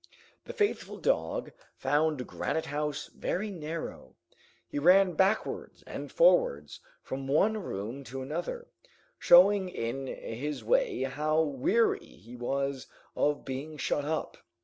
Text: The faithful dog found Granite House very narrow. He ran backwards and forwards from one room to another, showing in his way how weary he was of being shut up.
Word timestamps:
The 0.45 0.53
faithful 0.53 0.97
dog 0.97 1.51
found 1.75 2.25
Granite 2.25 2.65
House 2.65 3.05
very 3.15 3.51
narrow. 3.51 4.15
He 4.67 4.79
ran 4.79 5.11
backwards 5.13 5.83
and 5.85 6.11
forwards 6.11 6.79
from 7.03 7.27
one 7.27 7.55
room 7.57 8.03
to 8.05 8.23
another, 8.23 8.67
showing 9.19 9.69
in 9.69 10.07
his 10.07 10.63
way 10.63 11.03
how 11.03 11.43
weary 11.43 11.99
he 12.03 12.35
was 12.35 12.87
of 13.15 13.45
being 13.45 13.77
shut 13.77 14.03
up. 14.03 14.37